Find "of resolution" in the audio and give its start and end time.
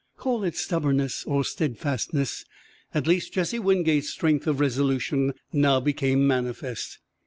4.47-5.35